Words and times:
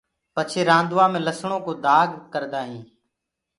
ڀآڃي 0.35 0.61
رآندوآ 0.69 1.05
مي 1.11 1.19
لسڻو 1.27 1.57
ڪو 1.65 1.71
دآگ 1.85 2.09
ڪردآ 2.33 2.61
هينٚ۔ 2.69 2.87